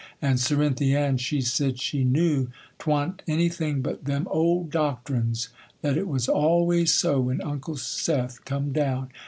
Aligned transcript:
And 0.19 0.39
Cerinthy 0.39 0.95
Ann, 0.95 1.17
she 1.17 1.41
said 1.41 1.79
she 1.79 2.03
knew 2.03 2.47
'twa'n't 2.79 3.21
anything 3.27 3.83
but 3.83 4.05
them 4.05 4.27
old 4.31 4.71
doctrines,—that 4.71 5.95
it 5.95 6.07
was 6.07 6.27
always 6.27 6.91
so 6.91 7.19
when 7.19 7.39
Uncle 7.41 7.77
Seth 7.77 8.43
come 8.43 8.71
down. 8.71 9.11